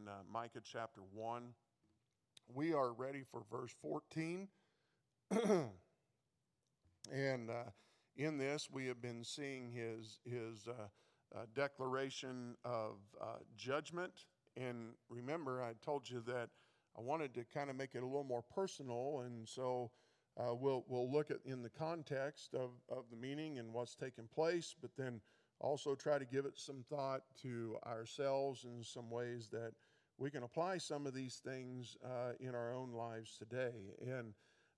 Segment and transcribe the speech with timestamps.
[0.00, 1.42] in uh, Micah chapter 1.
[2.54, 4.48] We are ready for verse 14.
[7.12, 7.70] and uh,
[8.16, 10.88] in this, we have been seeing his, his uh,
[11.34, 14.26] uh declaration of uh, judgment.
[14.56, 16.48] And remember, I told you that
[16.96, 19.22] I wanted to kind of make it a little more personal.
[19.24, 19.90] And so
[20.38, 24.28] uh, we'll, we'll look at in the context of, of the meaning and what's taking
[24.34, 25.20] place, but then
[25.60, 29.72] also try to give it some thought to ourselves in some ways that
[30.20, 33.72] we can apply some of these things uh, in our own lives today.
[34.06, 34.34] And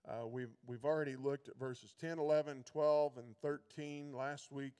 [0.09, 4.15] uh, we've, we've already looked at verses 10, 11, 12, and 13.
[4.17, 4.75] Last week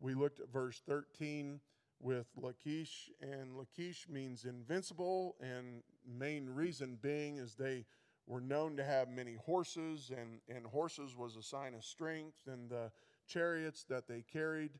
[0.00, 1.60] we looked at verse 13
[2.00, 7.84] with Lachish, and Lachish means invincible, and main reason being is they
[8.26, 12.68] were known to have many horses, and, and horses was a sign of strength, and
[12.70, 12.90] the
[13.26, 14.72] chariots that they carried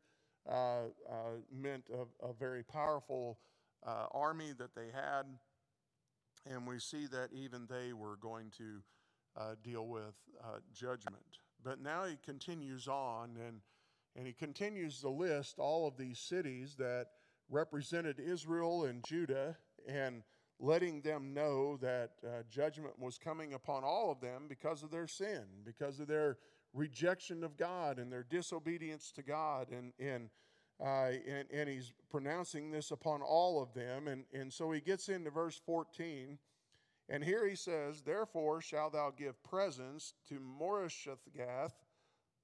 [0.48, 1.14] uh, uh,
[1.50, 3.39] meant a, a, very powerful
[3.87, 5.27] uh, army that they had.
[6.45, 8.83] And we see that even they were going to
[9.37, 11.41] uh, deal with uh, judgment.
[11.62, 13.61] But now he continues on, and,
[14.15, 17.06] and he continues to list all of these cities that
[17.48, 19.56] represented Israel and Judah,
[19.89, 20.23] and
[20.59, 25.06] letting them know that uh, judgment was coming upon all of them because of their
[25.06, 26.39] sin, because of their
[26.73, 29.69] rejection of God and their disobedience to God.
[29.71, 30.31] And, and,
[30.80, 34.08] uh, and, and, he's pronouncing this upon all of them.
[34.08, 36.38] And, and so he gets into verse 14.
[37.08, 41.72] And here he says, Therefore shalt thou give presents to Moreshethgath.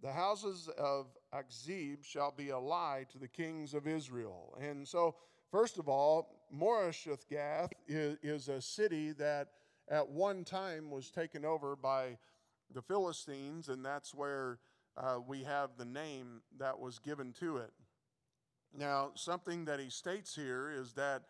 [0.02, 4.56] The houses of Achzib shall be a lie to the kings of Israel.
[4.60, 5.14] And so
[5.52, 9.48] First of all, Moreshethgath is, is a city that
[9.90, 12.16] at one time was taken over by
[12.72, 14.60] the Philistines, and that's where
[14.96, 17.70] uh, we have the name that was given to it.
[18.76, 21.22] Now, something that he states here is that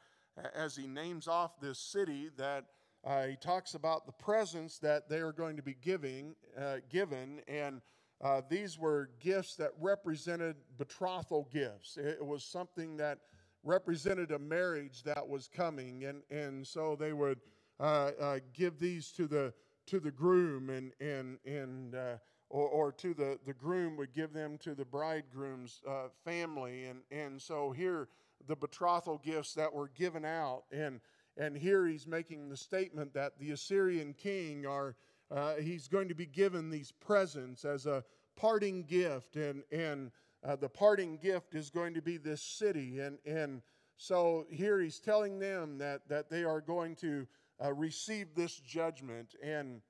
[0.54, 2.64] as he names off this city, that
[3.04, 7.40] uh, he talks about the presents that they are going to be giving, uh, given,
[7.48, 7.80] and
[8.22, 11.96] uh, these were gifts that represented betrothal gifts.
[11.96, 13.18] It was something that
[13.64, 17.40] represented a marriage that was coming, and, and so they would
[17.80, 19.52] uh, uh, give these to the
[19.86, 22.16] to the groom, and and and uh,
[22.52, 27.00] or, or to the the groom would give them to the bridegroom's uh, family, and
[27.10, 28.08] and so here
[28.46, 31.00] the betrothal gifts that were given out, and
[31.36, 34.94] and here he's making the statement that the Assyrian king are
[35.30, 38.04] uh, he's going to be given these presents as a
[38.36, 40.12] parting gift, and and
[40.44, 42.98] uh, the parting gift is going to be this city.
[42.98, 43.62] And, and
[43.96, 47.26] so here he's telling them that, that they are going to
[47.62, 49.36] uh, receive this judgment.
[49.42, 49.82] And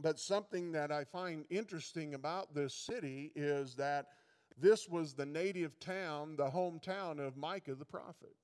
[0.00, 4.06] but something that I find interesting about this city is that
[4.58, 8.34] this was the native town, the hometown of Micah the prophet.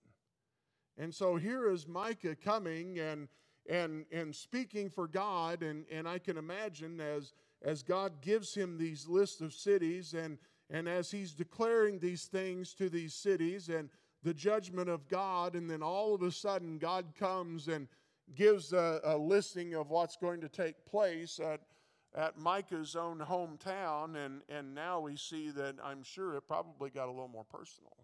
[0.98, 3.28] And so here is Micah coming and
[3.68, 8.78] and and speaking for God, and, and I can imagine as as God gives him
[8.78, 10.38] these lists of cities and
[10.70, 13.88] and as he's declaring these things to these cities and
[14.22, 17.88] the judgment of God, and then all of a sudden God comes and
[18.34, 21.60] gives a, a listing of what's going to take place at,
[22.14, 27.06] at Micah's own hometown, and, and now we see that I'm sure it probably got
[27.06, 27.96] a little more personal.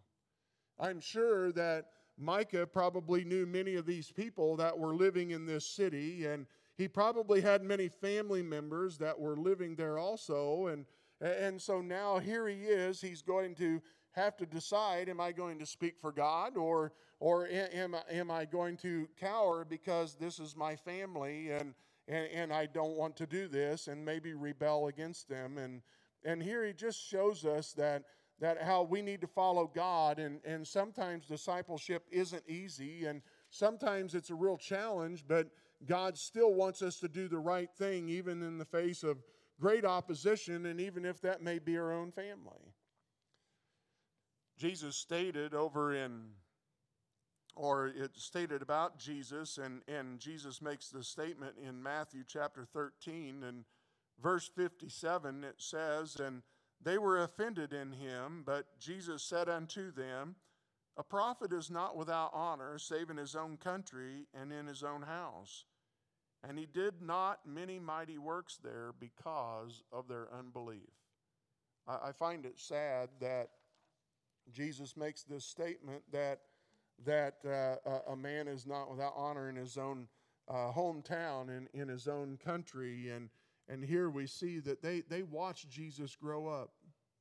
[0.78, 1.86] I'm sure that
[2.18, 6.88] Micah probably knew many of these people that were living in this city, and he
[6.88, 10.86] probably had many family members that were living there also, and
[11.20, 13.00] and so now here he is.
[13.00, 13.80] He's going to
[14.12, 18.46] have to decide am I going to speak for God or, or am, am I
[18.46, 21.74] going to cower because this is my family and,
[22.08, 25.58] and, and I don't want to do this and maybe rebel against them?
[25.58, 25.82] And,
[26.24, 28.04] and here he just shows us that,
[28.40, 30.18] that how we need to follow God.
[30.18, 35.48] And, and sometimes discipleship isn't easy and sometimes it's a real challenge, but
[35.86, 39.18] God still wants us to do the right thing even in the face of
[39.60, 42.74] great opposition, and even if that may be our own family.
[44.56, 46.28] Jesus stated over in,
[47.54, 53.44] or it stated about Jesus, and, and Jesus makes the statement in Matthew chapter 13
[53.44, 53.64] and
[54.20, 55.44] verse 57.
[55.44, 56.42] It says, And
[56.82, 60.36] they were offended in him, but Jesus said unto them,
[60.96, 65.02] A prophet is not without honor, save in his own country and in his own
[65.02, 65.64] house.
[66.48, 70.90] And he did not many mighty works there because of their unbelief.
[71.88, 73.50] I, I find it sad that
[74.52, 76.40] Jesus makes this statement that,
[77.04, 80.06] that uh, a man is not without honor in his own
[80.48, 83.10] uh, hometown and in, his own country.
[83.10, 83.28] And,
[83.68, 86.70] and here we see that they, they watched Jesus grow up.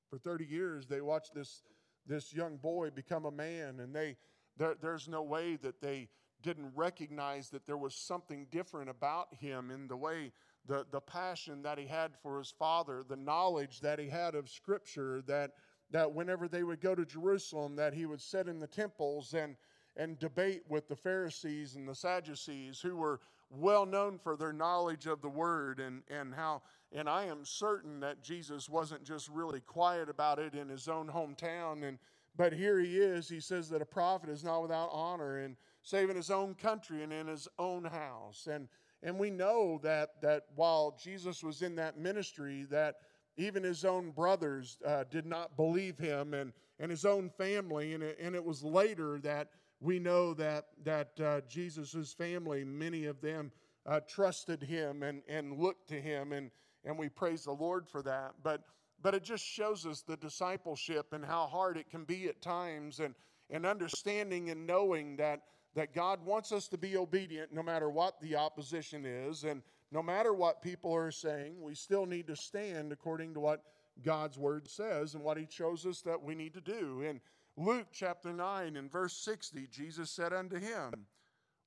[0.09, 1.63] For 30 years, they watched this,
[2.05, 4.17] this young boy become a man, and they,
[4.55, 6.09] there, there's no way that they
[6.45, 10.31] didn't recognize that there was something different about him in the way
[10.67, 14.47] the, the passion that he had for his father, the knowledge that he had of
[14.47, 15.53] Scripture, that,
[15.89, 19.55] that whenever they would go to Jerusalem, that he would sit in the temples and,
[19.97, 25.07] and debate with the Pharisees and the Sadducees, who were well known for their knowledge
[25.07, 26.61] of the Word, and, and how,
[26.91, 31.07] and I am certain that Jesus wasn't just really quiet about it in his own
[31.07, 31.97] hometown, and
[32.37, 33.29] but here he is.
[33.29, 37.13] He says that a prophet is not without honor, and saving his own country and
[37.13, 38.67] in his own house, and
[39.05, 42.95] and we know that, that while Jesus was in that ministry, that
[43.37, 47.93] even his own brothers uh, did not believe him and, and his own family.
[47.93, 49.49] And it, and it was later that
[49.79, 53.51] we know that, that uh, Jesus' family, many of them
[53.85, 56.31] uh, trusted him and, and looked to him.
[56.31, 56.49] And,
[56.83, 58.33] and we praise the Lord for that.
[58.41, 58.63] But,
[59.03, 62.99] but it just shows us the discipleship and how hard it can be at times
[62.99, 63.13] and,
[63.51, 65.41] and understanding and knowing that
[65.75, 69.61] that God wants us to be obedient no matter what the opposition is and
[69.91, 73.63] no matter what people are saying, we still need to stand according to what
[74.03, 77.01] God's word says and what he shows us that we need to do.
[77.01, 77.21] In
[77.57, 81.05] Luke chapter 9 and verse 60, Jesus said unto him,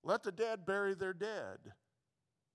[0.03, 1.59] Let the dead bury their dead,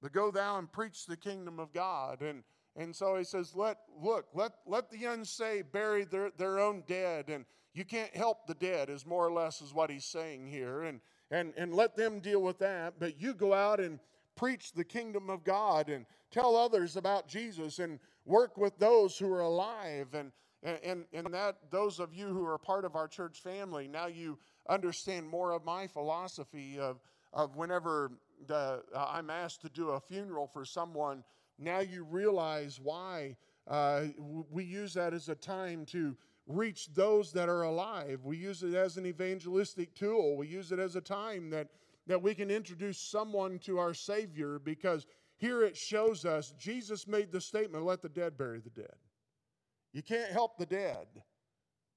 [0.01, 2.21] but go thou and preach the kingdom of God.
[2.21, 2.43] And
[2.75, 7.29] and so he says, Let look, let let the unsaved bury their, their own dead,
[7.29, 10.83] and you can't help the dead, is more or less is what he's saying here.
[10.83, 10.99] And
[11.33, 12.93] and, and let them deal with that.
[12.99, 13.99] But you go out and
[14.35, 19.31] preach the kingdom of God and tell others about Jesus and work with those who
[19.33, 20.13] are alive.
[20.13, 20.31] And,
[20.61, 24.37] and, and that those of you who are part of our church family, now you
[24.69, 27.01] understand more of my philosophy of,
[27.33, 28.11] of whenever
[28.45, 31.23] the, uh, I'm asked to do a funeral for someone,
[31.57, 33.37] now you realize why
[33.67, 34.03] uh,
[34.51, 36.15] we use that as a time to
[36.47, 38.21] reach those that are alive.
[38.23, 40.35] We use it as an evangelistic tool.
[40.37, 41.67] We use it as a time that,
[42.07, 45.05] that we can introduce someone to our Savior because
[45.37, 48.95] here it shows us Jesus made the statement let the dead bury the dead.
[49.93, 51.07] You can't help the dead,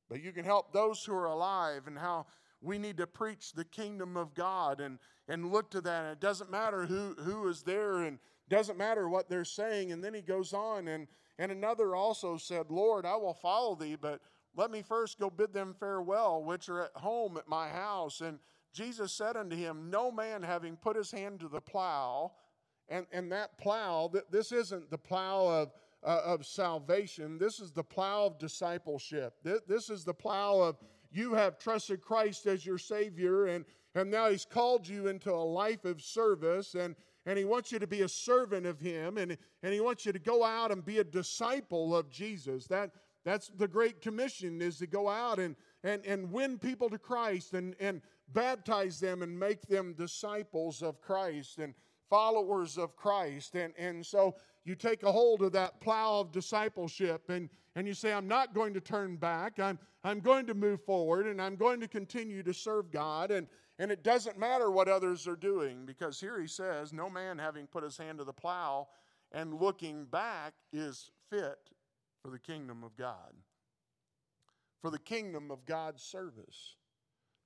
[0.09, 2.27] but you can help those who are alive and how
[2.61, 6.05] we need to preach the kingdom of God and, and look to that.
[6.05, 8.19] And it doesn't matter who, who is there and
[8.49, 9.93] doesn't matter what they're saying.
[9.93, 11.07] And then he goes on and,
[11.39, 14.21] and another also said, Lord, I will follow thee, but
[14.57, 18.23] let me first go bid them farewell, which are at home at my house.
[18.23, 18.39] And
[18.73, 22.33] Jesus said unto him, No man having put his hand to the plow,
[22.89, 25.73] and, and that plow, this isn't the plow of,
[26.03, 29.35] uh, of salvation, this is the plow of discipleship.
[29.43, 30.77] This, this is the plow of
[31.11, 33.65] you have trusted Christ as your Savior, and,
[33.95, 37.79] and now He's called you into a life of service, and, and He wants you
[37.79, 40.85] to be a servant of Him, and, and He wants you to go out and
[40.85, 42.67] be a disciple of Jesus.
[42.67, 42.91] That,
[43.27, 47.55] that's the Great Commission is to go out and, and, and win people to Christ
[47.55, 48.01] and, and
[48.33, 51.75] baptize them and make them disciples of Christ and
[52.09, 53.57] followers of Christ.
[53.57, 57.95] And, and so you take a hold of that plow of discipleship and, and you
[57.95, 59.59] say, I'm not going to turn back.
[59.59, 63.33] I'm, I'm going to move forward and I'm going to continue to serve God.
[63.33, 63.49] And,
[63.81, 67.67] and it doesn't matter what others are doing because here he says, No man having
[67.67, 68.87] put his hand to the plow
[69.33, 71.59] and looking back is fit
[72.27, 73.35] for the kingdom of God,
[74.83, 76.75] for the kingdom of God's service,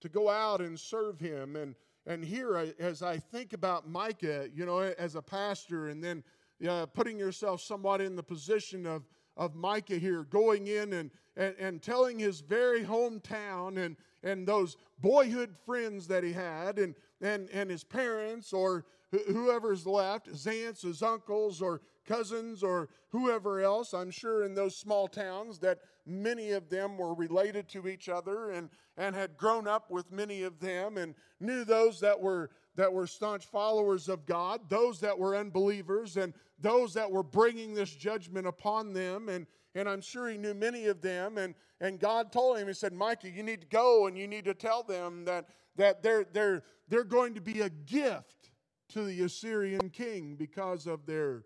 [0.01, 1.55] to go out and serve Him.
[1.55, 1.75] And,
[2.07, 6.25] and here, as I think about Micah, you know, as a pastor, and then
[6.67, 9.07] uh, putting yourself somewhat in the position of,
[9.37, 14.79] of Micah here, going in and, and, and telling his very hometown and, and those
[14.99, 20.81] boyhood friends that he had, and, and, and his parents, or whoever's left, his aunts,
[20.81, 23.95] his uncles, or cousins or whoever else.
[23.95, 28.51] I'm sure in those small towns that many of them were related to each other
[28.51, 32.93] and, and had grown up with many of them and knew those that were that
[32.93, 37.91] were staunch followers of God, those that were unbelievers, and those that were bringing this
[37.91, 39.29] judgment upon them.
[39.29, 41.37] And, and I'm sure he knew many of them.
[41.37, 44.45] And, and God told him, He said, Micah, you need to go and you need
[44.45, 48.51] to tell them that, that they're, they're, they're going to be a gift
[48.91, 51.45] to the Assyrian king because of their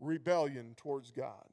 [0.00, 1.46] rebellion towards God.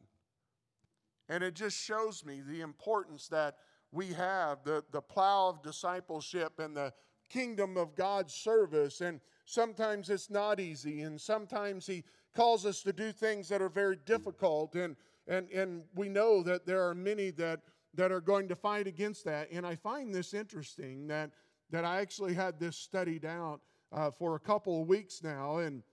[1.29, 3.57] And it just shows me the importance that
[3.91, 6.93] we have the, the plow of discipleship and the
[7.29, 9.01] kingdom of God's service.
[9.01, 12.03] And sometimes it's not easy, and sometimes He
[12.35, 14.75] calls us to do things that are very difficult.
[14.75, 14.95] And,
[15.27, 17.61] and, and we know that there are many that,
[17.95, 19.49] that are going to fight against that.
[19.51, 21.31] And I find this interesting that,
[21.71, 23.61] that I actually had this studied out
[23.91, 25.57] uh, for a couple of weeks now.
[25.57, 25.83] And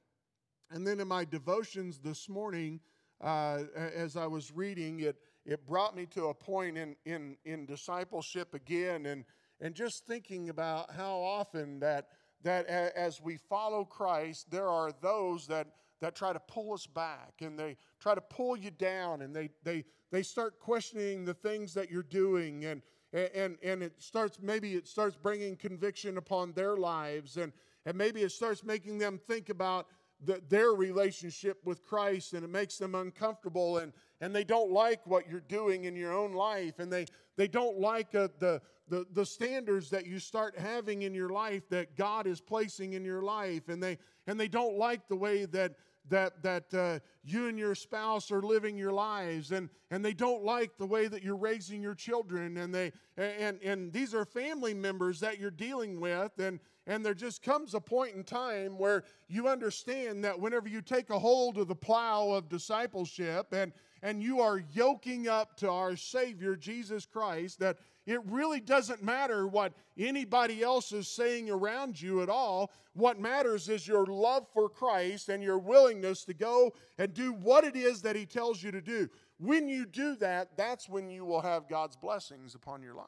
[0.74, 2.80] and then in my devotions this morning,
[3.20, 5.16] uh, as I was reading, it,
[5.46, 9.24] it brought me to a point in, in, in discipleship again and,
[9.60, 12.08] and just thinking about how often that,
[12.42, 15.68] that as we follow Christ, there are those that,
[16.00, 19.50] that try to pull us back and they try to pull you down and they,
[19.62, 24.74] they, they start questioning the things that you're doing and, and, and it starts, maybe
[24.74, 27.52] it starts bringing conviction upon their lives and,
[27.86, 29.86] and maybe it starts making them think about
[30.24, 35.06] the, their relationship with Christ and it makes them uncomfortable and, and they don't like
[35.06, 39.06] what you're doing in your own life and they, they don't like uh, the, the,
[39.12, 43.22] the standards that you start having in your life that God is placing in your
[43.22, 45.74] life and they, and they don't like the way that,
[46.10, 50.44] that, that uh, you and your spouse are living your lives and, and they don't
[50.44, 54.74] like the way that you're raising your children and they and, and these are family
[54.74, 59.04] members that you're dealing with and, and there just comes a point in time where
[59.28, 63.72] you understand that whenever you take a hold of the plow of discipleship and,
[64.02, 69.46] and you are yoking up to our Savior, Jesus Christ, that it really doesn't matter
[69.46, 72.70] what anybody else is saying around you at all.
[72.92, 77.64] What matters is your love for Christ and your willingness to go and do what
[77.64, 79.08] it is that He tells you to do.
[79.38, 83.06] When you do that, that's when you will have God's blessings upon your life.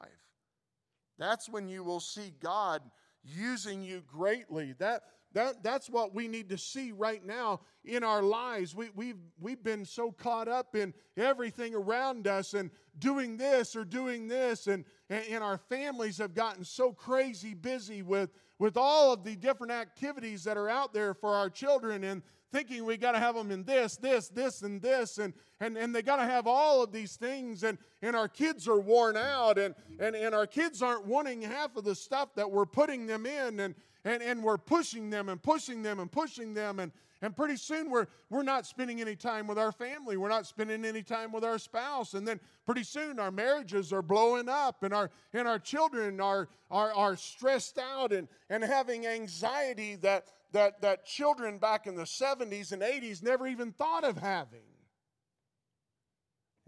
[1.18, 2.82] That's when you will see God
[3.26, 4.74] using you greatly.
[4.78, 5.02] That,
[5.32, 8.74] that, that's what we need to see right now in our lives.
[8.74, 13.84] We, we've, we've been so caught up in everything around us and doing this or
[13.84, 19.24] doing this, and, and our families have gotten so crazy busy with, with all of
[19.24, 22.22] the different activities that are out there for our children and
[22.56, 25.94] thinking we got to have them in this, this, this, and this, and, and, and
[25.94, 29.58] they got to have all of these things, and, and our kids are worn out,
[29.58, 33.26] and, and, and our kids aren't wanting half of the stuff that we're putting them
[33.26, 33.74] in, and,
[34.06, 37.90] and, and we're pushing them and pushing them and pushing them, and, and pretty soon
[37.90, 40.16] we're, we're not spending any time with our family.
[40.16, 42.14] We're not spending any time with our spouse.
[42.14, 46.48] And then pretty soon our marriages are blowing up and our, and our children are,
[46.70, 52.04] are, are stressed out and, and having anxiety that, that, that children back in the
[52.04, 54.60] 70s and 80s never even thought of having.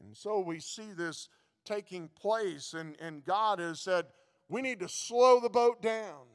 [0.05, 1.31] And so we see this
[1.65, 4.05] taking place, and, and God has said,
[4.51, 6.27] we need to slow the boat down.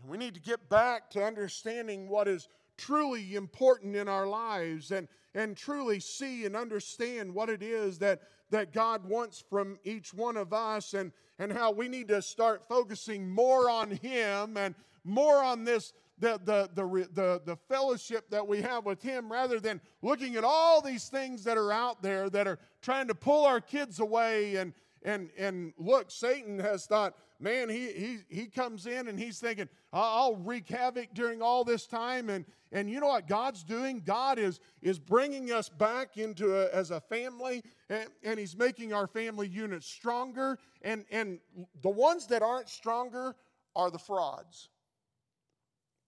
[0.00, 4.92] And we need to get back to understanding what is truly important in our lives
[4.92, 10.14] and, and truly see and understand what it is that, that God wants from each
[10.14, 14.74] one of us and, and how we need to start focusing more on Him and
[15.04, 19.58] more on this the, the, the, the, the fellowship that we have with Him rather
[19.58, 23.46] than looking at all these things that are out there that are trying to pull
[23.46, 24.56] our kids away.
[24.56, 29.40] And, and, and look, Satan has thought, man, he, he, he comes in and he's
[29.40, 32.28] thinking, I'll wreak havoc during all this time.
[32.28, 34.02] And, and you know what God's doing?
[34.04, 38.92] God is, is bringing us back into a, as a family, and, and he's making
[38.92, 40.58] our family unit stronger.
[40.82, 41.40] And, and
[41.82, 43.34] the ones that aren't stronger
[43.74, 44.68] are the frauds.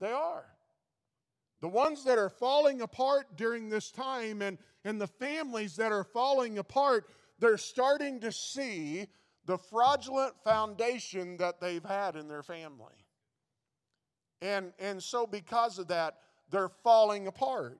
[0.02, 0.44] They are.
[1.61, 6.02] The ones that are falling apart during this time and, and the families that are
[6.02, 9.06] falling apart, they're starting to see
[9.47, 12.97] the fraudulent foundation that they've had in their family.
[14.40, 16.16] And, and so, because of that,
[16.50, 17.78] they're falling apart.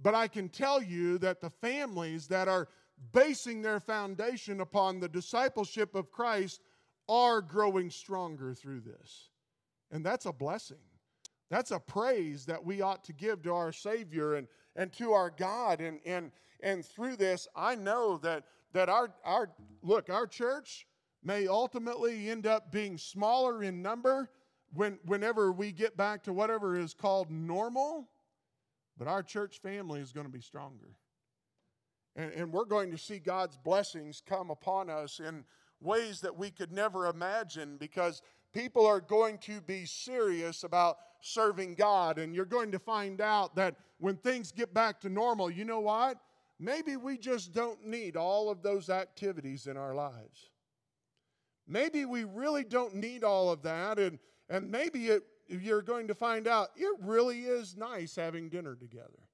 [0.00, 2.68] But I can tell you that the families that are
[3.12, 6.62] basing their foundation upon the discipleship of Christ
[7.06, 9.28] are growing stronger through this.
[9.90, 10.78] And that's a blessing.
[11.50, 15.30] That's a praise that we ought to give to our Savior and, and to our
[15.30, 15.80] God.
[15.80, 19.50] And, and, and through this, I know that, that our, our,
[19.82, 20.86] look, our church
[21.22, 24.30] may ultimately end up being smaller in number
[24.74, 28.08] when, whenever we get back to whatever is called normal,
[28.98, 30.96] but our church family is going to be stronger.
[32.14, 35.44] And, and we're going to see God's blessings come upon us in
[35.80, 38.20] ways that we could never imagine because
[38.52, 42.18] people are going to be serious about serving God.
[42.18, 45.80] And you're going to find out that when things get back to normal, you know
[45.80, 46.18] what?
[46.60, 50.50] Maybe we just don't need all of those activities in our lives.
[51.66, 53.98] Maybe we really don't need all of that.
[53.98, 58.74] And, and maybe it, you're going to find out it really is nice having dinner
[58.74, 59.28] together.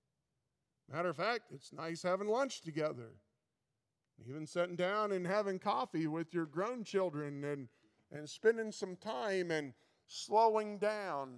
[0.92, 3.12] Matter of fact, it's nice having lunch together.
[4.28, 7.68] Even sitting down and having coffee with your grown children and
[8.14, 9.75] and spending some time and
[10.06, 11.30] slowing down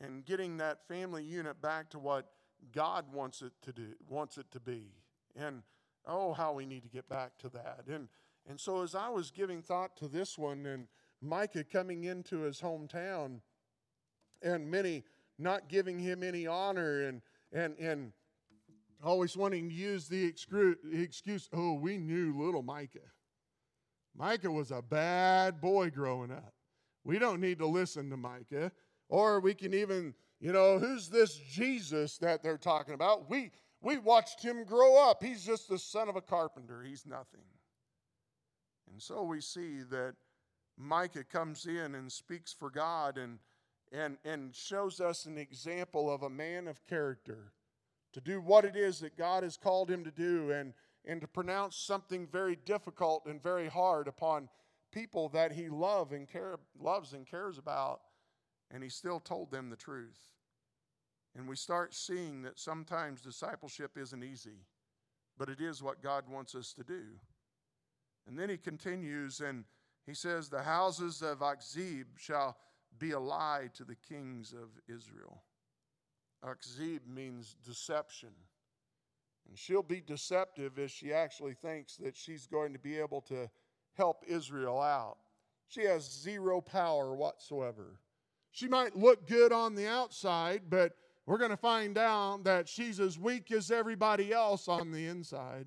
[0.00, 2.30] and getting that family unit back to what
[2.72, 4.92] God wants it to do, wants it to be.
[5.34, 5.62] And
[6.06, 7.84] oh, how we need to get back to that.
[7.88, 8.08] And
[8.48, 10.86] and so as I was giving thought to this one and
[11.20, 13.40] Micah coming into his hometown
[14.40, 15.02] and many
[15.38, 18.12] not giving him any honor and and and
[19.04, 23.00] always wanting to use the excuse, oh, we knew little Micah.
[24.16, 26.54] Micah was a bad boy growing up.
[27.04, 28.72] We don't need to listen to Micah.
[29.08, 33.30] Or we can even, you know, who's this Jesus that they're talking about?
[33.30, 35.22] We, we watched him grow up.
[35.22, 37.44] He's just the son of a carpenter, he's nothing.
[38.90, 40.14] And so we see that
[40.78, 43.38] Micah comes in and speaks for God and,
[43.92, 47.52] and, and shows us an example of a man of character
[48.12, 50.72] to do what it is that God has called him to do and,
[51.06, 54.48] and to pronounce something very difficult and very hard upon
[54.92, 58.00] people that he love and care, loves and cares about.
[58.70, 60.18] And he still told them the truth.
[61.36, 64.64] And we start seeing that sometimes discipleship isn't easy,
[65.38, 67.02] but it is what God wants us to do.
[68.26, 69.64] And then he continues and
[70.06, 72.56] he says, The houses of Achzib shall
[72.98, 75.42] be a lie to the kings of Israel.
[76.44, 78.30] Achzib means deception.
[79.48, 83.48] And she'll be deceptive if she actually thinks that she's going to be able to
[83.94, 85.18] help Israel out.
[85.68, 88.00] She has zero power whatsoever.
[88.50, 93.00] She might look good on the outside, but we're going to find out that she's
[93.00, 95.66] as weak as everybody else on the inside.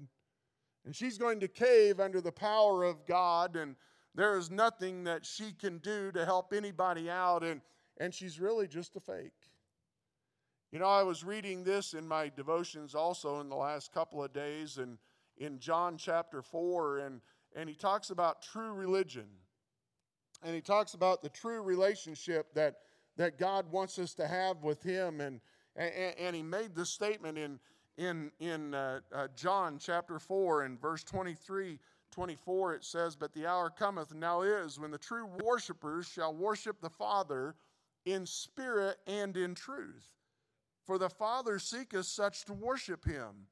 [0.86, 3.75] And she's going to cave under the power of God, and
[4.15, 7.62] there is nothing that she can do to help anybody out, and,
[7.98, 9.33] and she's really just a fake.
[10.71, 14.31] You know, I was reading this in my devotions also in the last couple of
[14.33, 14.99] days, and
[15.38, 17.21] in John chapter 4, and,
[17.55, 19.25] and he talks about true religion.
[20.43, 22.75] And he talks about the true relationship that,
[23.17, 25.21] that God wants us to have with him.
[25.21, 25.41] And,
[25.75, 27.59] and, and he made this statement in,
[27.97, 31.79] in, in uh, uh, John chapter 4 and verse 23,
[32.11, 36.79] 24, it says, But the hour cometh, now is, when the true worshipers shall worship
[36.79, 37.55] the Father
[38.05, 40.18] in spirit and in truth.
[40.89, 43.46] For the Father seeketh such to worship him.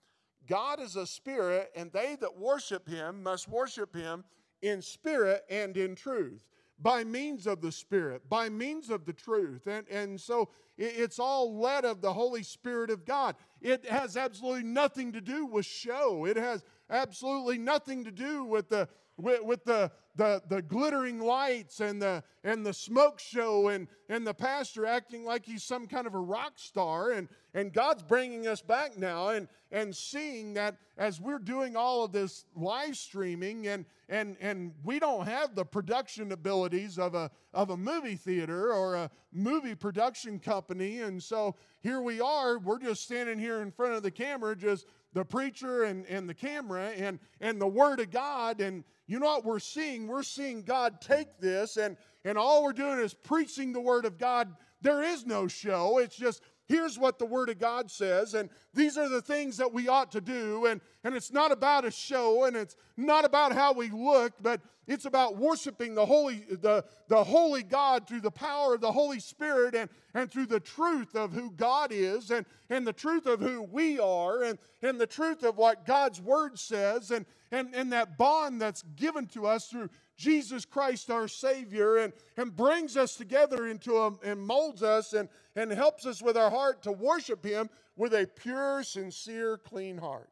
[0.47, 4.23] God is a spirit, and they that worship him must worship him
[4.63, 6.43] in spirit and in truth
[6.79, 9.67] by means of the Spirit, by means of the truth.
[9.67, 13.35] And, and so it's all led of the Holy Spirit of God.
[13.61, 18.69] It has absolutely nothing to do with show, it has absolutely nothing to do with
[18.69, 23.87] the with, with the, the, the glittering lights and the, and the smoke show and,
[24.09, 27.11] and the pastor acting like he's some kind of a rock star.
[27.11, 32.03] And, and God's bringing us back now and, and seeing that as we're doing all
[32.03, 37.29] of this live streaming and, and, and we don't have the production abilities of a,
[37.53, 40.99] of a movie theater or a movie production company.
[40.99, 44.85] And so here we are, we're just standing here in front of the camera, just
[45.17, 48.61] the preacher and, and the camera and, and the Word of God.
[48.61, 50.05] And you know what we're seeing?
[50.05, 54.19] We're seeing God take this, and, and all we're doing is preaching the Word of
[54.19, 54.55] God.
[54.81, 55.97] There is no show.
[55.97, 59.73] It's just here's what the Word of God says, and these are the things that
[59.73, 60.65] we ought to do.
[60.65, 64.61] And, and it's not about a show, and it's not about how we look, but
[64.87, 69.19] it's about worshiping the holy, the, the holy God through the power of the Holy
[69.19, 73.41] Spirit and, and through the truth of who God is and, and the truth of
[73.41, 77.91] who we are and, and the truth of what God's Word says and, and, and
[77.91, 83.15] that bond that's given to us through Jesus Christ, our Savior, and, and brings us
[83.15, 87.45] together into Him and molds us and, and helps us with our heart to worship
[87.45, 90.29] Him with a pure, sincere, clean heart.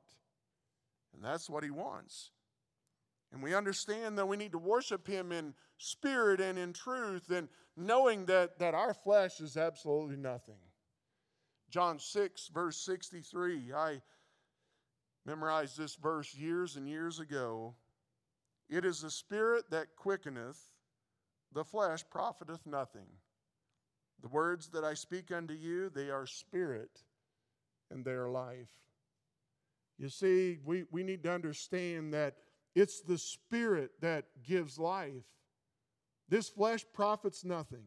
[1.14, 2.32] And that's what He wants.
[3.32, 7.48] And we understand that we need to worship Him in spirit and in truth, and
[7.78, 10.56] knowing that, that our flesh is absolutely nothing.
[11.70, 13.74] John 6, verse 63.
[13.74, 14.02] I
[15.26, 17.76] memorized this verse years and years ago.
[18.70, 20.60] It is the spirit that quickeneth,
[21.54, 23.08] the flesh profiteth nothing.
[24.22, 27.04] The words that I speak unto you, they are spirit
[27.92, 28.72] and they are life.
[29.98, 32.36] You see, we, we need to understand that
[32.74, 35.24] it's the spirit that gives life.
[36.28, 37.86] This flesh profits nothing.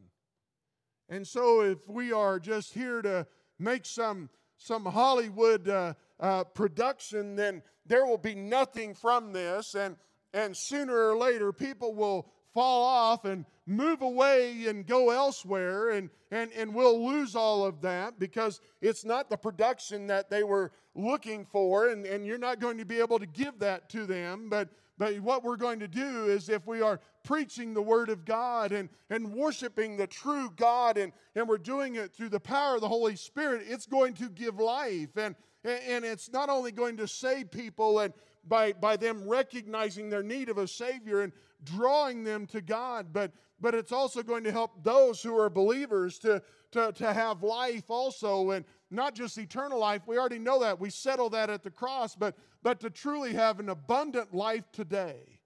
[1.08, 3.26] And so, if we are just here to
[3.58, 9.74] make some, some Hollywood uh, uh, production, then there will be nothing from this.
[9.74, 9.96] And
[10.32, 16.10] and sooner or later people will fall off and move away and go elsewhere and,
[16.30, 20.72] and, and we'll lose all of that because it's not the production that they were
[20.94, 24.48] looking for and, and you're not going to be able to give that to them.
[24.48, 28.24] But but what we're going to do is if we are preaching the word of
[28.24, 32.74] god and, and worshiping the true god and, and we're doing it through the power
[32.74, 35.16] of the holy spirit it's going to give life.
[35.16, 38.12] And and it's not only going to save people and
[38.48, 41.32] by, by them recognizing their need of a Savior and
[41.64, 46.18] drawing them to God, but, but it's also going to help those who are believers
[46.20, 50.02] to, to, to have life also, and not just eternal life.
[50.06, 50.80] We already know that.
[50.80, 55.40] We settle that at the cross, but, but to truly have an abundant life today,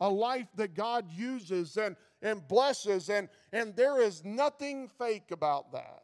[0.00, 1.76] a life that God uses.
[1.76, 6.02] And, and blesses, and, and there is nothing fake about that.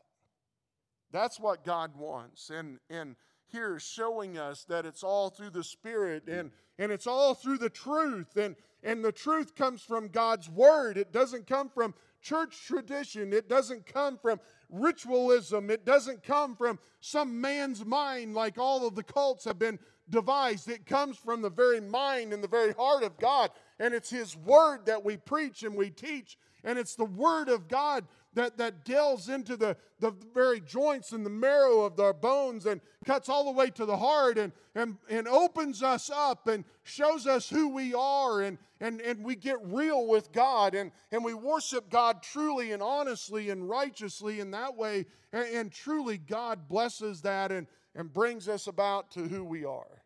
[1.13, 2.49] That's what God wants.
[2.49, 3.17] And, and
[3.53, 7.71] here showing us that it's all through the Spirit and, and it's all through the
[7.71, 8.37] truth.
[8.37, 10.97] And, and the truth comes from God's Word.
[10.97, 13.33] It doesn't come from church tradition.
[13.33, 15.71] It doesn't come from ritualism.
[15.71, 19.79] It doesn't come from some man's mind like all of the cults have been
[20.11, 20.69] devised.
[20.69, 23.51] It comes from the very mind and the very heart of God.
[23.79, 26.39] And it's His Word that we preach and we teach.
[26.65, 28.05] And it's the Word of God
[28.37, 32.83] that, that delves into the, the very joints and the marrow of our bones and
[33.07, 37.27] cuts all the way to the heart and, and, and opens us up and shows
[37.27, 38.43] us who we are.
[38.43, 42.83] And, and, and we get real with God and, and we worship God truly and
[42.83, 45.07] honestly and righteously in that way.
[45.33, 50.03] And, and truly, God blesses that and, and brings us about to who we are.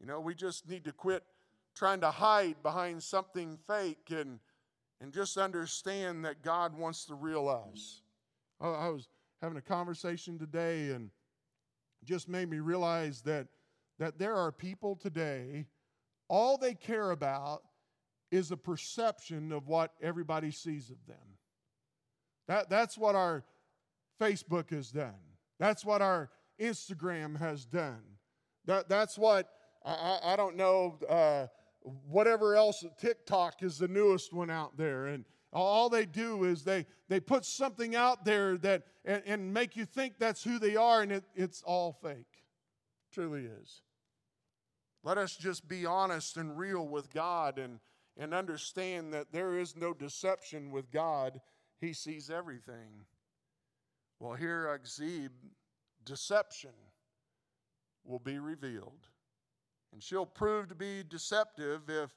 [0.00, 1.24] You know, we just need to quit
[1.76, 4.40] trying to hide behind something fake and,
[5.02, 8.02] and just understand that God wants to real us.
[8.60, 9.08] I was
[9.42, 11.10] having a conversation today and
[12.04, 13.48] just made me realize that,
[13.98, 15.66] that there are people today,
[16.28, 17.62] all they care about
[18.30, 21.16] is a perception of what everybody sees of them.
[22.46, 23.44] That, that's what our
[24.20, 25.18] Facebook has done.
[25.58, 28.02] That's what our Instagram has done.
[28.66, 29.48] That, that's what,
[29.84, 31.46] I, I don't know, uh,
[32.08, 35.06] whatever else, TikTok is the newest one out there.
[35.06, 39.76] And all they do is they, they put something out there that and, and make
[39.76, 42.44] you think that's who they are, and it, it's all fake.
[43.12, 43.82] truly is.
[45.02, 47.80] Let us just be honest and real with God and,
[48.16, 51.40] and understand that there is no deception with God.
[51.80, 53.04] He sees everything.
[54.20, 55.30] Well, here, Achzib,
[56.04, 56.70] deception
[58.04, 59.08] will be revealed.
[59.92, 62.10] And she'll prove to be deceptive if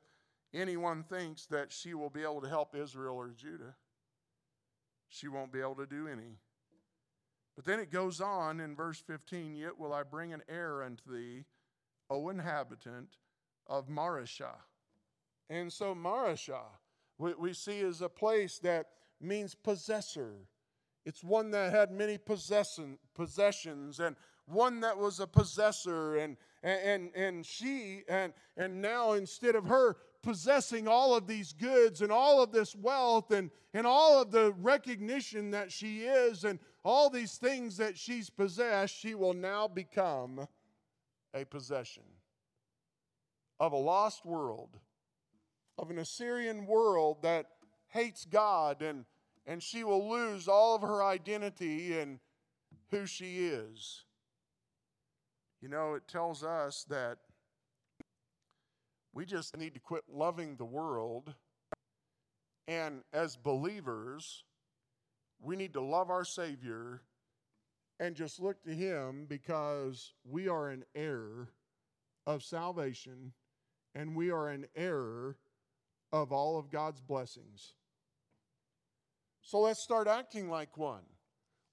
[0.53, 3.75] anyone thinks that she will be able to help Israel or Judah.
[5.09, 6.39] She won't be able to do any.
[7.55, 11.11] But then it goes on in verse 15 Yet will I bring an heir unto
[11.11, 11.45] thee,
[12.09, 13.17] O inhabitant
[13.67, 14.57] of Mareshah.
[15.49, 16.65] And so Mareshah,
[17.17, 18.87] we, we see is a place that
[19.21, 20.47] means possessor.
[21.05, 24.15] It's one that had many possession, possessions and
[24.47, 29.97] one that was a possessor and and and she and and now instead of her
[30.21, 34.53] possessing all of these goods and all of this wealth and and all of the
[34.53, 40.47] recognition that she is and all these things that she's possessed she will now become
[41.33, 42.03] a possession
[43.59, 44.79] of a lost world
[45.77, 47.47] of an Assyrian world that
[47.89, 49.05] hates God and
[49.45, 52.19] and she will lose all of her identity and
[52.89, 54.04] who she is
[55.65, 57.17] you know, it tells us that
[59.15, 61.33] we just need to quit loving the world.
[62.67, 64.43] And as believers,
[65.41, 67.01] we need to love our Savior
[67.99, 71.49] and just look to Him because we are an heir
[72.27, 73.33] of salvation
[73.95, 75.35] and we are an heir
[76.13, 77.73] of all of God's blessings.
[79.41, 81.05] So let's start acting like one.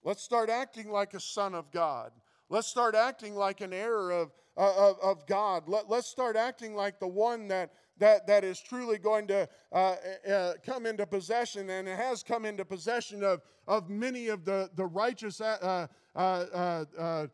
[0.03, 2.13] Let's start acting like a son of God.
[2.53, 5.71] Let's start acting like an heir of, uh, of, of God.
[5.71, 9.97] Let, let's start acting like the one that, that, that is truly going to uh,
[10.31, 14.69] uh, come into possession and it has come into possession of, of many of the,
[14.77, 17.27] the righteous uh, uh, uh,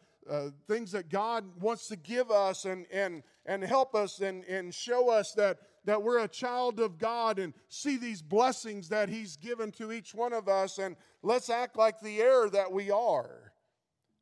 [0.69, 5.11] things that God wants to give us and, and, and help us and, and show
[5.11, 9.73] us that, that we're a child of God and see these blessings that He's given
[9.73, 10.79] to each one of us.
[10.79, 13.48] And let's act like the heir that we are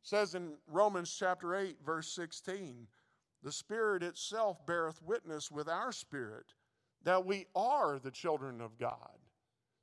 [0.07, 2.87] says in Romans chapter 8, verse 16,
[3.43, 6.55] the Spirit itself beareth witness with our spirit
[7.03, 9.19] that we are the children of God.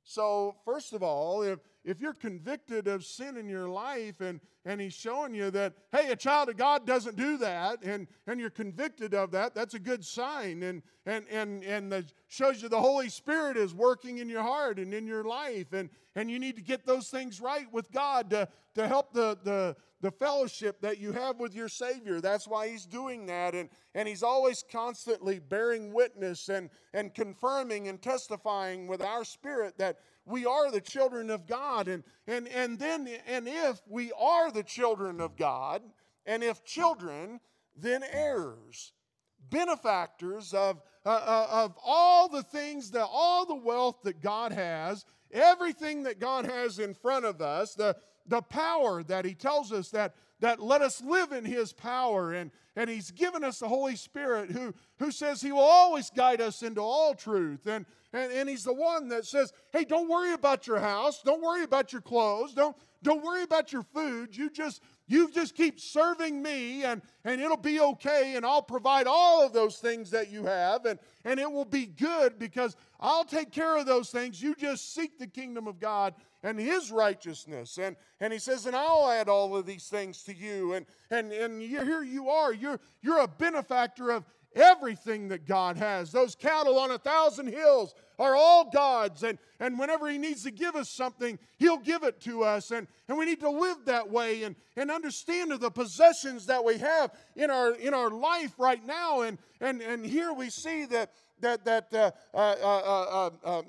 [0.02, 4.80] So, first of all, if, if you're convicted of sin in your life and, and
[4.80, 8.48] he's showing you that, hey, a child of God doesn't do that, and, and you're
[8.48, 10.62] convicted of that, that's a good sign.
[10.62, 14.78] And, and, and, and that shows you the Holy Spirit is working in your heart
[14.78, 15.74] and in your life.
[15.74, 19.36] And, and you need to get those things right with God to, to help the,
[19.44, 22.22] the, the fellowship that you have with your Savior.
[22.22, 23.54] That's why He's doing that.
[23.54, 29.76] And, and He's always constantly bearing witness and, and confirming and testifying with our spirit
[29.76, 31.73] that we are the children of God.
[31.82, 35.82] And, and, and then, and if we are the children of God,
[36.26, 37.40] and if children,
[37.76, 38.92] then heirs,
[39.50, 45.04] benefactors of, uh, uh of all the things that, all the wealth that God has,
[45.32, 49.90] everything that God has in front of us, the, the power that he tells us
[49.90, 52.32] that, that let us live in his power.
[52.32, 56.40] And, and he's given us the Holy Spirit who, who says he will always guide
[56.40, 57.66] us into all truth.
[57.66, 57.84] And,
[58.14, 61.20] And, and he's the one that says, hey, don't worry about your house.
[61.22, 62.54] Don't worry about your clothes.
[62.54, 64.36] Don't, don't worry about your food.
[64.36, 68.34] You just, you just keep serving me and, and it'll be okay.
[68.36, 70.86] And I'll provide all of those things that you have.
[70.86, 74.40] And, and it will be good because I'll take care of those things.
[74.40, 77.78] You just seek the kingdom of God and his righteousness.
[77.78, 80.74] And, and he says, and I'll add all of these things to you.
[80.74, 82.52] And, and, and here you are.
[82.52, 86.12] You're, you're a benefactor of everything that God has.
[86.12, 89.22] Those cattle on a thousand hills are all God's.
[89.22, 92.70] And, and whenever He needs to give us something, He'll give it to us.
[92.70, 96.78] And, and we need to live that way and, and understand the possessions that we
[96.78, 99.22] have in our, in our life right now.
[99.22, 103.62] And, and, and here we see that that, that uh, uh, uh,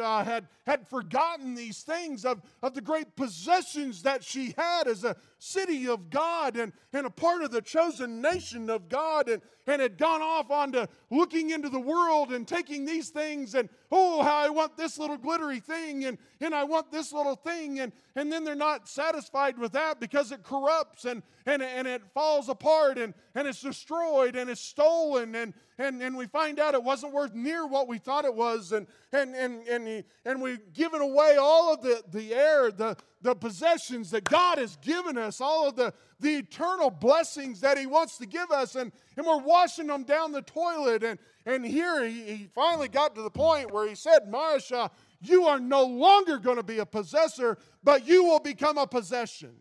[0.00, 5.04] uh, had, had forgotten these things of, of the great possessions that she had as
[5.04, 9.42] a city of God and, and a part of the chosen nation of God and,
[9.66, 14.22] and had gone off onto looking into the world and taking these things and, oh,
[14.22, 17.80] how I want this little glittery thing and, and I want this little thing.
[17.80, 22.02] And, and then they're not satisfied with that because it corrupts and, and, and it
[22.14, 25.34] falls apart and, and it's destroyed and it's stolen.
[25.34, 28.70] And, and, and we find out it wasn't worth near what we thought it was.
[28.70, 33.34] And, and, and, and, and we've given away all of the, the air, the, the
[33.34, 38.18] possessions that God has given us, all of the, the eternal blessings that He wants
[38.18, 41.04] to give us, and, and we're washing them down the toilet.
[41.04, 45.46] And, and here he, he finally got to the point where he said, Mareshah, you
[45.46, 49.54] are no longer going to be a possessor, but you will become a possession.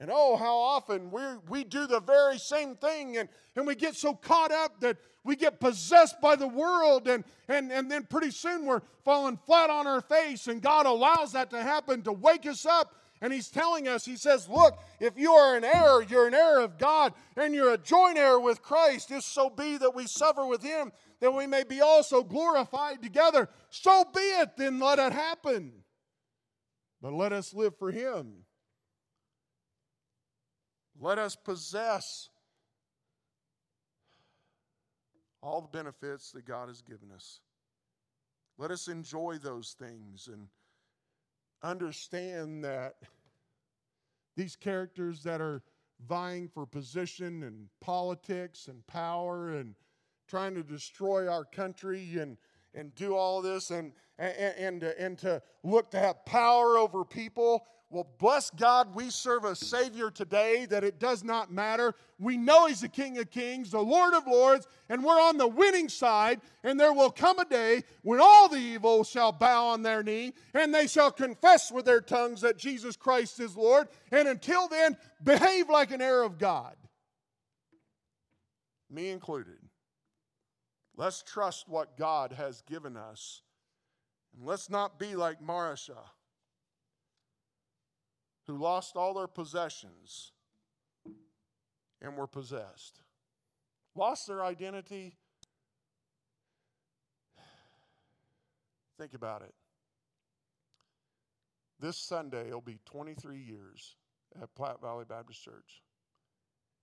[0.00, 3.94] And oh, how often we we do the very same thing and, and we get
[3.94, 8.30] so caught up that we get possessed by the world and, and, and then pretty
[8.30, 12.46] soon we're falling flat on our face and God allows that to happen to wake
[12.46, 16.26] us up and he's telling us, he says, Look, if you are an heir, you're
[16.26, 19.94] an heir of God, and you're a joint heir with Christ, if so be that
[19.94, 23.48] we suffer with him, that we may be also glorified together.
[23.68, 25.72] So be it, then let it happen.
[27.02, 28.44] But let us live for him.
[31.02, 32.28] Let us possess
[35.42, 37.40] all the benefits that God has given us.
[38.58, 40.48] Let us enjoy those things and
[41.62, 42.96] understand that
[44.36, 45.62] these characters that are
[46.06, 49.74] vying for position and politics and power and
[50.28, 52.36] trying to destroy our country and,
[52.74, 57.64] and do all this and, and, and, and to look to have power over people
[57.92, 61.96] well, bless God, we serve a Savior today that it does not matter.
[62.20, 65.48] We know He's the King of Kings, the Lord of Lords, and we're on the
[65.48, 66.40] winning side.
[66.62, 70.34] And there will come a day when all the evil shall bow on their knee
[70.54, 73.88] and they shall confess with their tongues that Jesus Christ is Lord.
[74.12, 76.76] And until then, behave like an heir of God,
[78.88, 79.58] me included.
[80.96, 83.42] Let's trust what God has given us.
[84.36, 86.06] And let's not be like Mareshah
[88.50, 90.32] who lost all their possessions
[92.02, 93.00] and were possessed.
[93.94, 95.14] Lost their identity.
[98.98, 99.54] Think about it.
[101.78, 103.94] This Sunday, it'll be 23 years
[104.42, 105.82] at Platte Valley Baptist Church.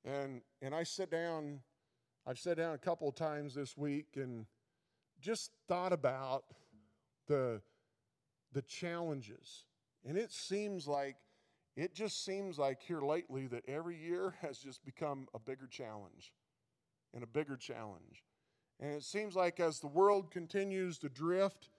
[0.05, 1.59] And, and I sit down,
[2.25, 4.45] I've sat down a couple of times this week and
[5.19, 6.45] just thought about
[7.27, 7.61] the,
[8.53, 9.65] the challenges.
[10.05, 11.17] And it seems like
[11.77, 16.33] it just seems like here lately that every year has just become a bigger challenge
[17.13, 18.23] and a bigger challenge.
[18.79, 21.69] And it seems like as the world continues to drift,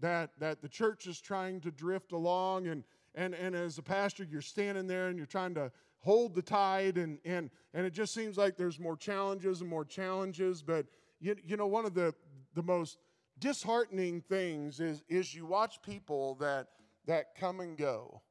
[0.00, 2.68] that, that the church is trying to drift along.
[2.68, 2.84] And,
[3.14, 6.96] and, and as a pastor, you're standing there and you're trying to hold the tide.
[6.96, 10.62] And, and, and it just seems like there's more challenges and more challenges.
[10.62, 10.86] But,
[11.20, 12.14] you, you know, one of the,
[12.54, 12.98] the most
[13.38, 16.68] disheartening things is, is you watch people that,
[17.06, 18.22] that come and go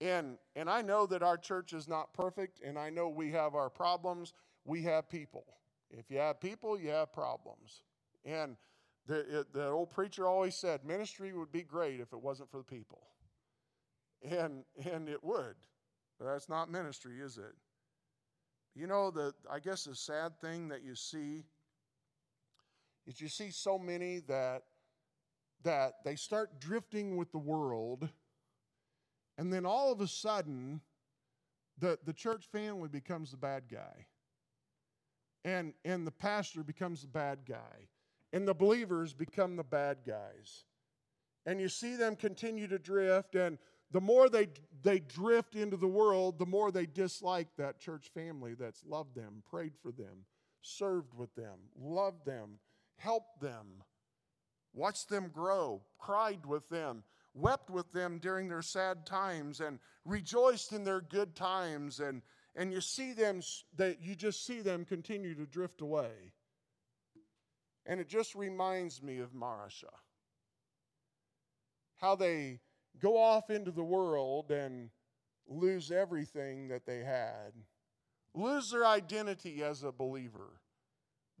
[0.00, 3.54] and, and I know that our church is not perfect, and I know we have
[3.54, 4.32] our problems.
[4.64, 5.44] We have people.
[5.90, 7.82] If you have people, you have problems.
[8.24, 8.56] And
[9.06, 12.64] the, the old preacher always said, ministry would be great if it wasn't for the
[12.64, 13.02] people.
[14.22, 15.56] And, and it would.
[16.18, 17.54] But that's not ministry, is it?
[18.74, 21.44] You know, the, I guess the sad thing that you see
[23.06, 24.62] is you see so many that,
[25.64, 28.08] that they start drifting with the world
[29.38, 30.80] and then all of a sudden,
[31.78, 34.06] the, the church family becomes the bad guy.
[35.44, 37.88] And, and the pastor becomes the bad guy.
[38.32, 40.64] And the believers become the bad guys.
[41.46, 43.34] And you see them continue to drift.
[43.34, 43.58] And
[43.90, 44.48] the more they,
[44.82, 49.42] they drift into the world, the more they dislike that church family that's loved them,
[49.50, 50.26] prayed for them,
[50.60, 52.58] served with them, loved them,
[52.98, 53.82] helped them.
[54.72, 57.02] watched them grow, cried with them,
[57.34, 62.00] wept with them during their sad times, and rejoiced in their good times.
[62.00, 62.22] And,
[62.56, 63.40] and you see them,
[63.76, 66.32] that you just see them continue to drift away.
[67.86, 69.84] And it just reminds me of Mareshah.
[71.96, 72.60] How they
[73.00, 74.90] go off into the world and
[75.48, 77.52] lose everything that they had,
[78.34, 80.60] lose their identity as a believer.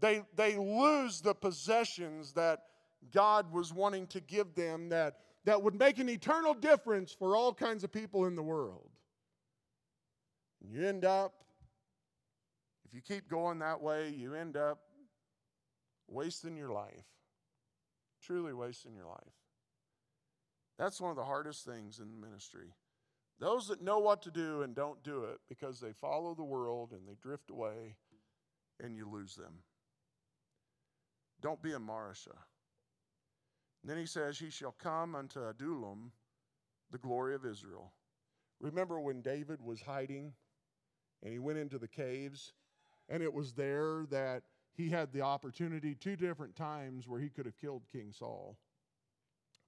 [0.00, 2.60] They, they lose the possessions that
[3.12, 7.52] God was wanting to give them that, that would make an eternal difference for all
[7.52, 8.90] kinds of people in the world.
[10.62, 11.32] And you end up,
[12.84, 14.80] if you keep going that way, you end up
[16.08, 17.06] wasting your life.
[18.22, 19.34] Truly wasting your life.
[20.78, 22.74] That's one of the hardest things in ministry.
[23.38, 26.92] Those that know what to do and don't do it because they follow the world
[26.92, 27.96] and they drift away
[28.82, 29.54] and you lose them.
[31.40, 31.78] Don't be a
[33.84, 36.12] Then he says, He shall come unto Adullam,
[36.90, 37.92] the glory of Israel.
[38.60, 40.34] Remember when David was hiding
[41.22, 42.52] and he went into the caves,
[43.08, 47.46] and it was there that he had the opportunity two different times where he could
[47.46, 48.56] have killed King Saul.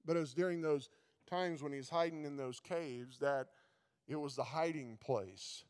[0.05, 0.88] But it was during those
[1.29, 3.48] times when he's hiding in those caves that
[4.09, 5.64] it was the hiding place.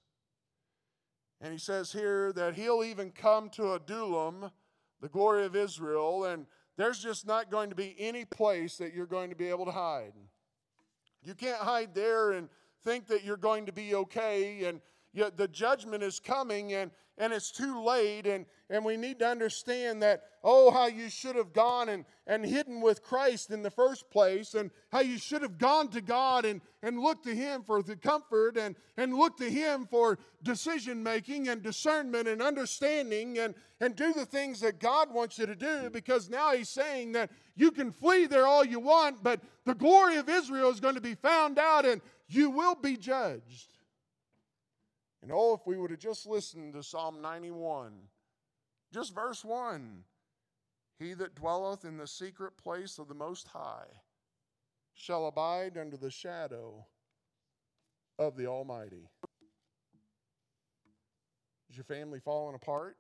[1.41, 4.51] And he says here that he'll even come to Adullam,
[5.01, 9.07] the glory of Israel, and there's just not going to be any place that you're
[9.07, 10.13] going to be able to hide.
[11.23, 12.49] You can't hide there and
[12.85, 14.81] think that you're going to be okay and
[15.13, 19.27] yet the judgment is coming and, and it's too late and, and we need to
[19.27, 23.71] understand that oh how you should have gone and, and hidden with christ in the
[23.71, 27.63] first place and how you should have gone to god and, and looked to him
[27.63, 33.39] for the comfort and, and looked to him for decision making and discernment and understanding
[33.39, 37.13] and, and do the things that god wants you to do because now he's saying
[37.13, 40.95] that you can flee there all you want but the glory of israel is going
[40.95, 43.72] to be found out and you will be judged
[45.23, 47.93] and oh, if we would have just listened to Psalm 91,
[48.93, 50.03] just verse 1
[50.99, 53.87] He that dwelleth in the secret place of the Most High
[54.95, 56.87] shall abide under the shadow
[58.19, 59.09] of the Almighty.
[61.71, 62.97] Is your family falling apart?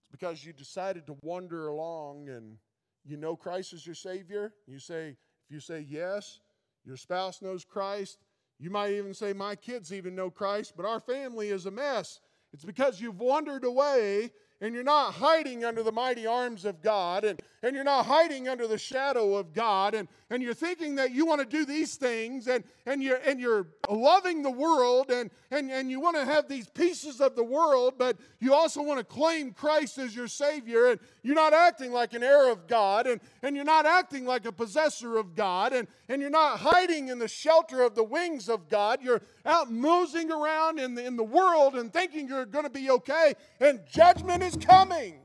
[0.00, 2.58] It's because you decided to wander along and
[3.04, 4.52] you know Christ is your Savior.
[4.66, 5.16] You say,
[5.46, 6.40] if you say yes,
[6.84, 8.18] your spouse knows Christ,
[8.58, 12.20] you might even say, My kids even know Christ, but our family is a mess.
[12.52, 17.24] It's because you've wandered away and you're not hiding under the mighty arms of God,
[17.24, 21.12] and, and you're not hiding under the shadow of God, and, and you're thinking that
[21.12, 25.30] you want to do these things, and, and, you're, and you're loving the world, and,
[25.50, 28.98] and, and you want to have these pieces of the world, but you also want
[28.98, 33.06] to claim Christ as your Savior, and you're not acting like an heir of God,
[33.06, 37.08] and, and you're not acting like a possessor of God, and, and you're not hiding
[37.08, 39.00] in the shelter of the wings of God.
[39.02, 42.90] You're out moseying around in the, in the world and thinking you're going to be
[42.90, 45.20] okay, and judgment coming.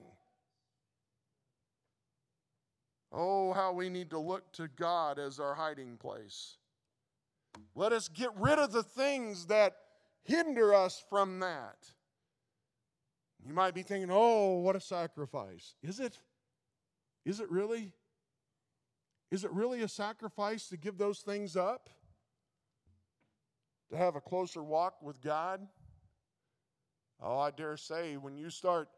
[3.12, 6.58] Oh, how we need to look to God as our hiding place.
[7.76, 9.76] Let us get rid of the things that
[10.24, 11.78] hinder us from that.
[13.46, 15.76] You might be thinking, oh, what a sacrifice.
[15.84, 16.18] Is it?
[17.26, 17.92] Is it really?
[19.32, 21.90] Is it really a sacrifice to give those things up?
[23.92, 25.68] To have a closer walk with God?
[27.22, 28.90] Oh, I dare say, when you start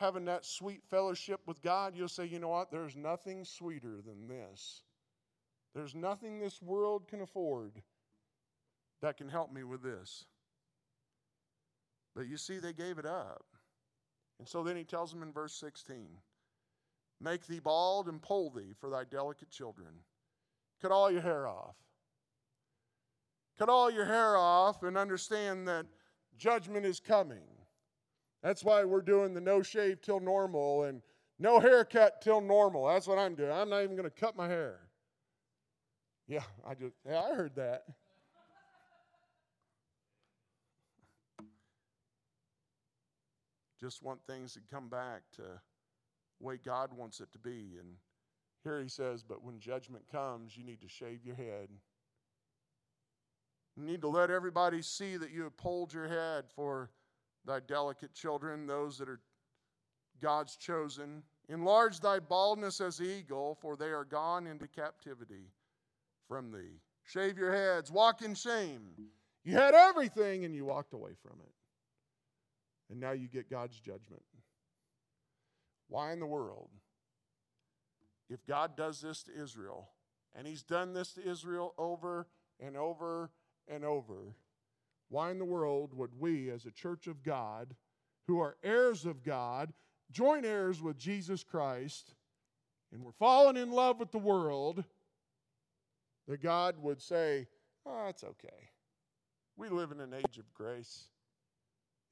[0.00, 2.70] having that sweet fellowship with God, you'll say, you know what?
[2.70, 4.82] There's nothing sweeter than this.
[5.74, 7.82] There's nothing this world can afford
[9.02, 10.24] that can help me with this.
[12.16, 13.44] But you see, they gave it up.
[14.38, 16.08] And so then he tells them in verse 16
[17.20, 19.92] Make thee bald and poll thee for thy delicate children.
[20.80, 21.76] Cut all your hair off.
[23.58, 25.84] Cut all your hair off and understand that
[26.38, 27.49] judgment is coming.
[28.42, 31.02] That's why we're doing the no shave till normal and
[31.38, 32.86] no haircut till normal.
[32.86, 33.52] That's what I'm doing.
[33.52, 34.80] I'm not even going to cut my hair.
[36.26, 37.84] Yeah, I just yeah, I heard that.
[43.80, 45.58] just want things to come back to the
[46.38, 47.76] way God wants it to be.
[47.80, 47.96] And
[48.62, 51.68] here he says, but when judgment comes, you need to shave your head.
[53.76, 56.90] You need to let everybody see that you have pulled your head for
[57.44, 59.20] thy delicate children, those that are
[60.20, 61.22] God's chosen.
[61.48, 65.50] Enlarge thy baldness as eagle, for they are gone into captivity
[66.28, 66.80] from thee.
[67.04, 68.92] Shave your heads, walk in shame.
[69.42, 71.52] You had everything and you walked away from it.
[72.90, 74.22] And now you get God's judgment.
[75.88, 76.70] Why in the world?
[78.30, 79.90] if God does this to Israel,
[80.34, 82.28] and He's done this to Israel over
[82.60, 83.32] and over
[83.68, 84.36] and over,
[85.10, 87.74] why in the world would we, as a church of God,
[88.26, 89.72] who are heirs of God,
[90.10, 92.14] joint heirs with Jesus Christ,
[92.92, 94.84] and we're falling in love with the world,
[96.28, 97.48] that God would say,
[97.84, 98.70] Oh, it's okay.
[99.56, 101.08] We live in an age of grace.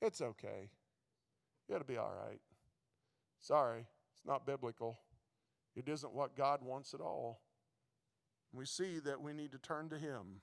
[0.03, 0.71] It's okay.
[1.69, 2.41] It'll be all right.
[3.41, 4.99] Sorry, it's not biblical.
[5.77, 7.43] It isn't what God wants at all.
[8.53, 10.41] We see that we need to turn to Him.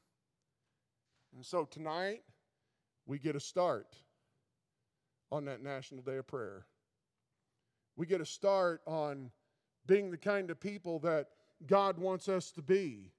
[1.36, 2.22] And so tonight,
[3.06, 3.96] we get a start
[5.32, 6.66] on that National Day of Prayer.
[7.96, 9.32] We get a start on
[9.88, 11.28] being the kind of people that
[11.66, 13.12] God wants us to be,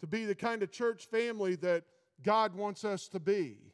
[0.00, 1.84] to be the kind of church family that
[2.22, 3.72] God wants us to be,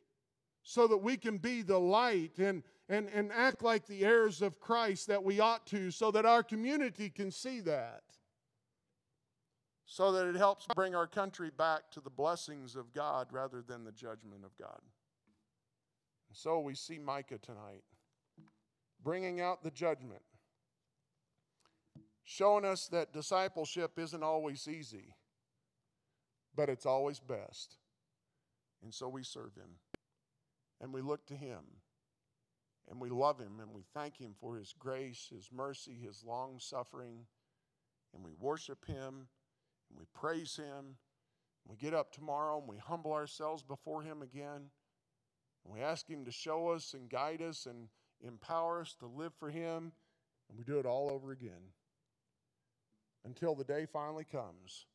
[0.62, 4.58] so that we can be the light and, and, and act like the heirs of
[4.58, 8.02] Christ that we ought to, so that our community can see that,
[9.84, 13.84] so that it helps bring our country back to the blessings of God rather than
[13.84, 14.80] the judgment of God.
[16.38, 17.82] So we see Micah tonight
[19.02, 20.22] bringing out the judgment,
[22.22, 25.16] showing us that discipleship isn't always easy,
[26.54, 27.78] but it's always best.
[28.84, 29.80] And so we serve him,
[30.80, 31.58] and we look to him,
[32.88, 36.60] and we love him, and we thank him for his grace, his mercy, his long
[36.60, 37.26] suffering,
[38.14, 39.26] and we worship him,
[39.90, 40.98] and we praise him.
[41.66, 44.70] We get up tomorrow and we humble ourselves before him again.
[45.68, 47.88] And we ask Him to show us and guide us and
[48.26, 49.92] empower us to live for Him.
[50.48, 51.72] And we do it all over again
[53.24, 54.86] until the day finally comes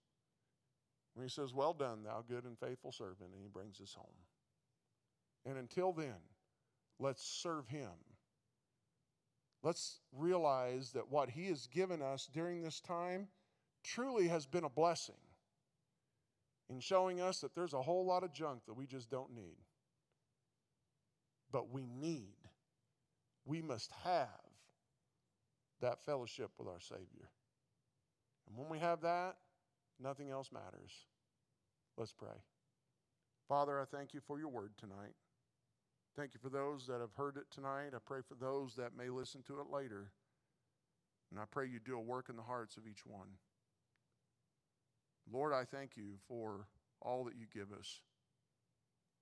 [1.14, 4.08] when He says, Well done, thou good and faithful servant, and He brings us home.
[5.46, 6.16] And until then,
[7.00, 7.92] let's serve Him.
[9.62, 13.28] Let's realize that what He has given us during this time
[13.84, 15.16] truly has been a blessing
[16.68, 19.58] in showing us that there's a whole lot of junk that we just don't need
[21.54, 22.36] but we need,
[23.46, 24.28] we must have
[25.80, 27.30] that fellowship with our Savior.
[28.48, 29.36] And when we have that,
[30.02, 30.92] nothing else matters.
[31.98, 32.42] Let's pray.
[33.48, 35.14] Father, I thank you for your word tonight.
[36.16, 37.92] Thank you for those that have heard it tonight.
[37.96, 40.12] I pray for those that may listen to it later.
[41.32, 43.28] And I pray you do a work in the hearts of each one.
[45.32, 46.68] Lord, I thank you for
[47.02, 48.02] all that you give us.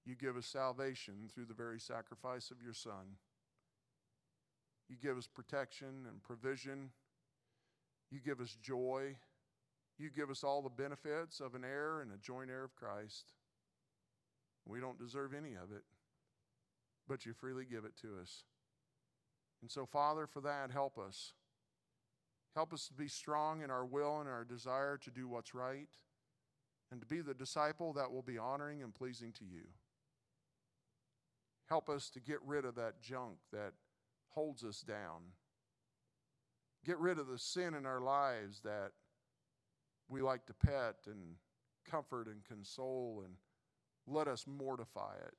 [0.06, 3.18] You give us salvation through the very sacrifice of your Son.
[4.90, 6.90] You give us protection and provision.
[8.10, 9.16] You give us joy.
[9.98, 13.34] You give us all the benefits of an heir and a joint heir of Christ.
[14.66, 15.84] We don't deserve any of it,
[17.08, 18.44] but you freely give it to us.
[19.62, 21.34] And so, Father, for that, help us.
[22.56, 25.90] Help us to be strong in our will and our desire to do what's right
[26.92, 29.68] and to be the disciple that will be honoring and pleasing to you.
[31.72, 33.72] Help us to get rid of that junk that
[34.28, 35.22] holds us down.
[36.86, 38.92] Get rid of the sin in our lives that
[40.10, 41.36] we like to pet and
[41.90, 43.36] comfort and console, and
[44.06, 45.38] let us mortify it.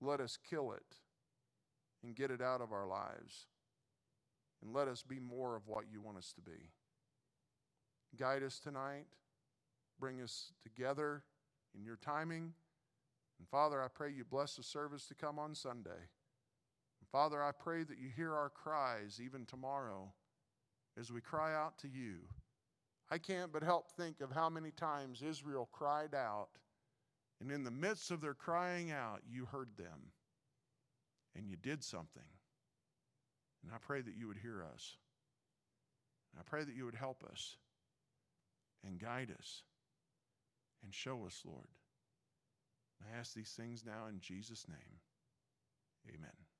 [0.00, 0.96] Let us kill it
[2.02, 3.48] and get it out of our lives.
[4.62, 6.70] And let us be more of what you want us to be.
[8.18, 9.08] Guide us tonight.
[10.00, 11.22] Bring us together
[11.76, 12.54] in your timing.
[13.42, 15.90] And Father, I pray you bless the service to come on Sunday.
[15.90, 20.12] And Father, I pray that you hear our cries even tomorrow
[20.96, 22.18] as we cry out to you.
[23.10, 26.50] I can't but help think of how many times Israel cried out,
[27.40, 30.12] and in the midst of their crying out, you heard them
[31.34, 32.22] and you did something.
[33.64, 34.98] And I pray that you would hear us.
[36.32, 37.56] And I pray that you would help us
[38.86, 39.64] and guide us
[40.84, 41.66] and show us, Lord.
[43.02, 45.00] I ask these things now in Jesus' name.
[46.08, 46.51] Amen.